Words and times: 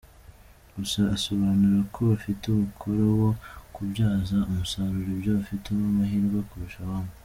Gusa 0.75 1.01
asobanura 1.15 1.79
ko 1.93 1.99
bafite 2.11 2.43
umukoro 2.47 3.03
wo 3.21 3.31
kubyaza 3.73 4.37
umusaruro 4.49 5.09
ibyo 5.15 5.31
bafitemo 5.37 5.83
amahirwe 5.93 6.39
kurusha 6.49 6.79
abandi. 6.85 7.13